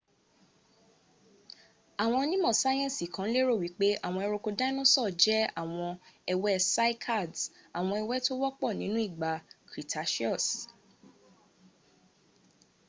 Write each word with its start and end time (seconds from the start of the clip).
àwọn 2.03 2.19
onímò 2.23 2.51
sayensi 2.61 3.05
kan 3.15 3.27
lérò 3.35 3.53
wípé 3.63 3.87
àwọn 4.07 4.23
ẹronko 4.25 4.49
dáínósọ̀ 4.59 5.07
jẹ 5.21 5.39
àwọn 5.61 5.91
ẹwẹ́ 6.33 6.57
cycads 6.73 7.39
àwọn 7.77 7.95
ẹwẹ́ 8.01 8.23
tó 8.25 8.33
wọ́pọ̀ 8.41 8.69
nínú 8.79 8.97
ìgbà 9.07 9.31
cretaceous 9.69 10.47